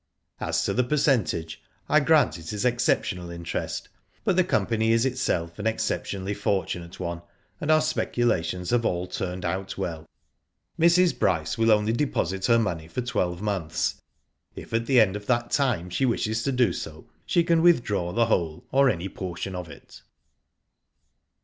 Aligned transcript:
As 0.39 0.63
to 0.65 0.73
the 0.73 0.83
percentage, 0.83 1.61
I 1.87 1.99
grant 1.99 2.39
it 2.39 2.51
is 2.53 2.65
exceptional 2.65 3.29
interest, 3.29 3.87
but 4.23 4.35
the 4.35 4.43
company 4.43 4.91
is 4.91 5.05
itself 5.05 5.59
an 5.59 5.67
exceptionally 5.67 6.33
fortunate 6.33 6.93
orie^ 6.93 7.21
and 7.59 7.69
our 7.69 7.81
speculations 7.81 8.71
have 8.71 8.83
all 8.83 9.05
turned 9.05 9.45
out 9.45 9.77
well. 9.77 10.07
"Mrs. 10.79 11.19
Bryce 11.19 11.55
will 11.55 11.71
only 11.71 11.93
deposit 11.93 12.47
her 12.47 12.57
money 12.57 12.87
for 12.87 13.01
twelve 13.01 13.43
months. 13.43 14.01
If 14.55 14.73
at 14.73 14.87
the 14.87 14.99
end 14.99 15.15
of 15.15 15.27
that 15.27 15.51
time 15.51 15.91
she 15.91 16.07
wishes 16.07 16.41
to 16.45 16.51
do 16.51 16.73
so, 16.73 17.05
she 17.27 17.43
can 17.43 17.61
withdraw 17.61 18.11
the 18.11 18.25
whole, 18.25 18.63
or 18.71 18.89
any 18.89 19.07
portion 19.07 19.53
of 19.53 19.69
it." 19.69 20.01